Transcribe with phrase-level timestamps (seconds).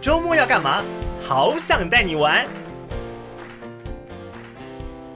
[0.00, 0.82] 周末要干嘛？
[1.20, 2.46] 好想带你玩。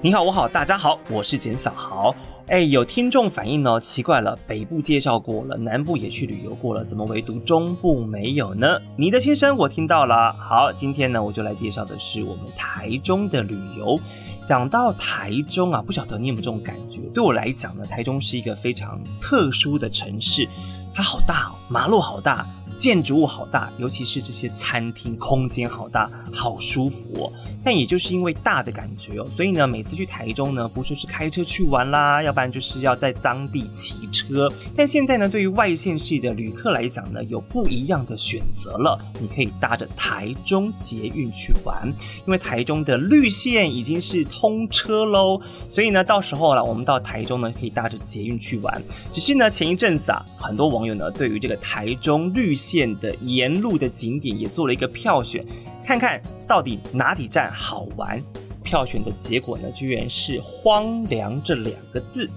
[0.02, 2.14] 你好，我好，大家好，我是简小豪。
[2.48, 8.78] 哎，有听众反映呢，奇怪了，北部介绍过了，南部也去旅游过了，怎么唯独中部没有呢？
[8.98, 10.30] 你的心声我听到了。
[10.34, 13.98] 好，今天呢，我就来介绍的是我们台中的旅游。
[14.46, 17.00] 讲到台中啊，不晓得你有没有这种感觉？
[17.14, 20.46] 对我来讲呢，台中是一个非常特殊的城市，
[20.94, 22.44] 它好大哦，马路好大。
[22.78, 27.32] 建筑物好大，尤其是这些餐厅，空间好大，好舒服哦。
[27.64, 34.52] 但也就是因为大的感觉哦，所以呢，每次去台中呢，不就是开车去玩啦，要不然就是要在当地骑车。
[34.74, 38.98] 但现在呢，对于外县市的旅客来讲呢，有不一样的选择了。
[39.20, 41.88] 你可以搭着台中捷运去玩，
[42.26, 45.40] 因为台中的绿线已经是通车喽。
[45.68, 48.82] 所以呢，到时候了，我们到台中呢，可以搭着捷运去玩。
[49.12, 55.44] 只是呢，前一阵子啊，很多网友呢，对于这个台中绿线线的沿路的景点也做了一个票选，
[55.84, 58.22] 看看到底哪几站好玩。
[58.62, 62.28] 票选的结果呢，居然是“荒凉”这两个字。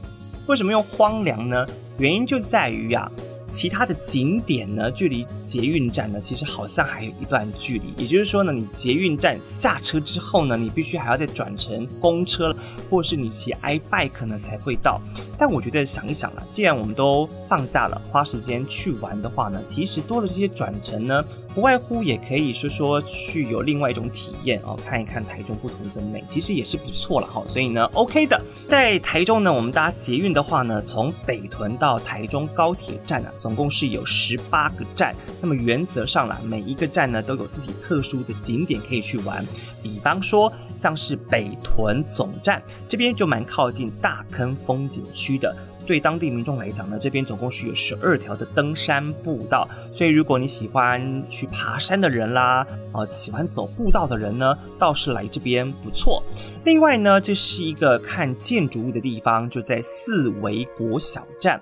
[0.48, 1.66] 为什么用荒凉呢？
[1.98, 3.10] 原因就在于啊。
[3.52, 7.94] 其他的景点呢，距离捷运站呢，其实好像还有一段距离。
[7.98, 12.56] 也就是说呢，你捷运站下车之后呢，你必须还要再转乘公车，
[12.90, 15.02] 或是你骑 iBike 呢才会到。
[15.40, 21.24] 但我觉得想一想啊，既然我们都放假了，花时间去玩的话呢，其实多了这些转乘呢，
[21.56, 27.44] 不外乎也可以说说去有另外一种体验哦，看一看台中不同的美，其实也是不错了哈。
[27.48, 28.40] 所以呢，OK 的，
[28.70, 33.32] 在台中呢，我们搭捷运的话呢，从北屯到台中高铁站啊。
[33.38, 39.46] 总共是有十八个站，那么原则上啦，每一个站呢都有自己特殊的景点可以去玩。
[39.82, 45.56] 比方说，像是北屯总站这边就蛮靠近大坑风景区的。
[45.86, 56.22] 对当地民众来讲呢，这边总共是有十二条的登山步道，所以如果你喜欢去爬山的人啦，啊，喜欢走步道的人呢，倒是来这边不错。
[56.66, 61.62] 另外呢，这是一个看建筑物的地方，就在四维国小站。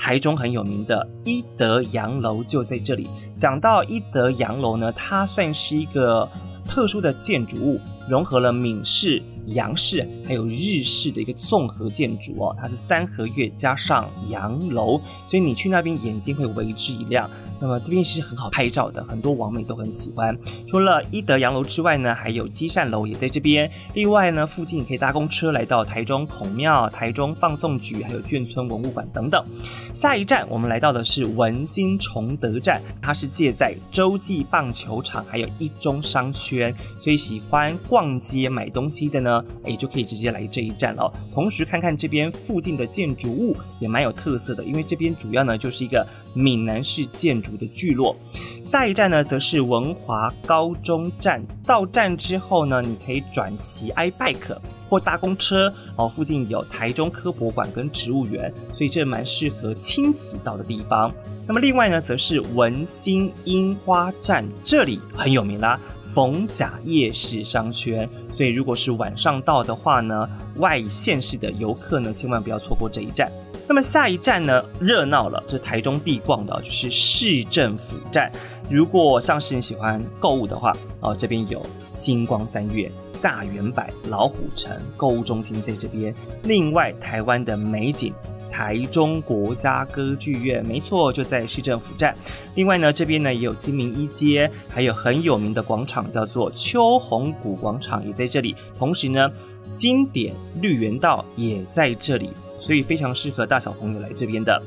[0.00, 3.06] 台中很有名的一德洋楼就在这里。
[3.36, 6.26] 讲到一德洋楼呢，它算是一个
[6.64, 7.78] 特殊的建筑物，
[8.08, 12.56] 融合了闽式、洋式还有日式的一个综合建筑哦。
[12.58, 17.28] 它是三合院加上洋楼，所以你去那边眼睛会为之一亮。
[17.60, 20.36] 那么这边是很好拍照的，很多网美都很喜欢。
[20.66, 23.70] 除了一德洋楼之外呢，还有积善楼也在这边。
[23.94, 29.44] 另外呢，附近可以搭公车来到台中孔庙、台中放送局，还有眷村文物馆等等。
[29.92, 41.12] 下一站我们来到的是文心崇德站，它是借在洲际棒球场还有一中商圈，所以喜欢逛街买东西的呢，哎，就可以直接来这一站了。
[41.34, 48.16] 同时看看这边附近的建筑物也蛮有特色的，因为这边主要呢就是一个闽南式建筑的聚落，
[48.62, 51.42] 下一站呢，则是文华高中站。
[51.64, 54.56] 到站之后呢，你可以转骑 iBike
[54.88, 56.08] 或搭公车哦。
[56.08, 61.12] 附近有台中科博馆跟植物园，所以这蛮适合亲子到的地方。
[61.46, 68.08] 那么另外呢，则是文心樱花站，这里很有名啦，逢甲夜市商圈。
[68.32, 73.30] 所以如果是晚上到的话呢，外县市的游客呢，千万不要错过这一站。
[73.70, 78.28] 那么下一站呢，热闹了，这是台中必逛的，就是市政府站。
[78.68, 82.90] 如果像是你喜欢购物的话，哦，这边有星光三月、
[83.22, 86.12] 大圆百、老虎城购物中心在这边。
[86.42, 88.12] 另外，台湾的美景，
[88.50, 92.12] 台中国家歌剧院，没错，就在市政府站。
[92.56, 98.56] 另外呢，这边呢也有金明一街，还有很有名的广场叫做秋红谷广场，也在这里。
[98.76, 99.30] 同时呢，
[99.76, 102.30] 经典绿园道也在这里。
[102.60, 104.62] 所以非常适合大小朋友来这边的。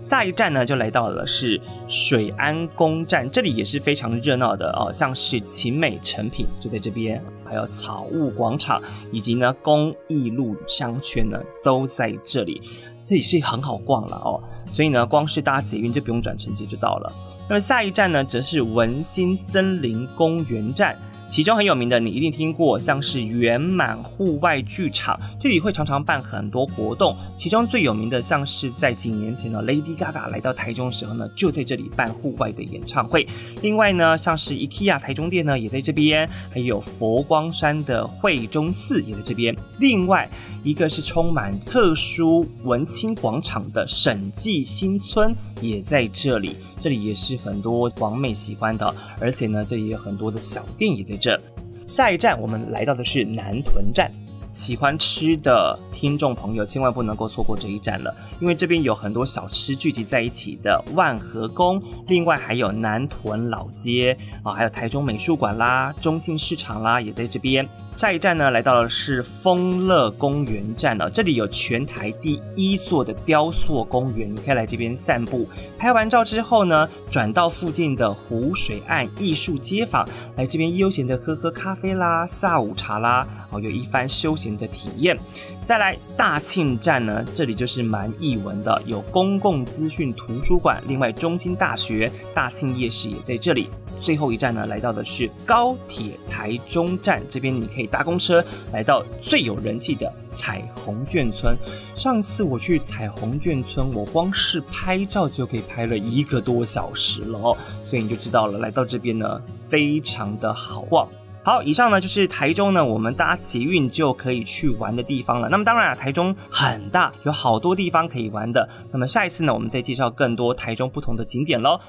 [0.00, 8.82] 下一站呢，就来到了是水安宫站，这里也是非常热闹的哦，像是晴美成品就在这边，还有草悟广场
[9.12, 12.60] 以及呢公益路商圈呢都在这里，
[13.04, 14.42] 这里是很好逛了哦。
[14.72, 17.12] 所以呢，光是搭捷运就不用转乘捷就到了。
[17.48, 20.98] 那么下一站呢，则是文心森林公园站。
[21.32, 27.16] 其中很有名的，你一定听过，像是圆满户外剧场，这里会常常办很多活动。
[27.38, 33.26] 其中最有名的，像是在几年前呢，Lady Gaga 来到台中的时候呢，就在这里办户外的演唱会。
[33.62, 39.56] 另外呢，像是 IKEA 台中店呢，也在这边，还有佛光山的惠中寺也在这边。
[39.78, 40.28] 另外
[40.62, 46.56] 一个是充满特殊文青广场的审计新村也在这里。
[46.80, 51.40] 这里也是很多广美喜欢的，而且呢，这里有很多的小店也在这。
[51.82, 54.10] 下一站我们来到的是南屯站，
[54.52, 67.66] 喜欢吃的听众朋友千万不能够错过这一站了，因为这边有很多小吃聚集在一起的万和宫，另外还有南屯老街啊，还有台中美术馆啦、中信市场啦，也在这边。
[67.94, 71.10] 下一站呢，来到的是丰乐公园站了。
[71.10, 75.46] 这里有全台第一座的雕塑公园，你可以来这边散步。
[75.78, 85.16] 拍完照之后呢，转到附近的湖水岸艺术街坊，来这边悠闲的喝喝咖啡啦、下午茶啦，哦，有一番休闲的体验。
[85.62, 93.68] 再来大庆站呢，这里就是蛮艺文的，有公共资讯图书馆，另外中心大学、大庆夜市也在这里。
[94.00, 101.56] 最后一站呢，来到的是高铁台中站，这边你可以搭公车来到最有人气的彩虹眷村。
[101.94, 107.56] 上次我去彩虹眷村，我光是拍照就可以拍了一个多小时了哦，
[107.86, 111.08] 所以你就知道了，来到这边呢，非常的好逛。
[111.44, 115.48] 好，以上呢就是台中呢，我们搭捷运就可以去玩的地方了。
[115.48, 118.68] 那么当然啊，台中很大，有好多地方可以玩的。
[118.92, 121.80] 那么下一次呢，我们再介绍更多台中不同的景点喽。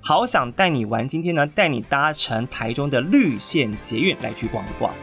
[0.00, 4.94] 好想带你玩，今天呢，带你搭乘台中的绿线捷运来去逛一逛。